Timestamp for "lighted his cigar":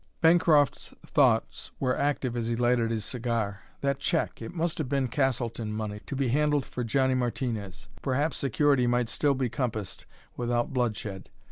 2.55-3.61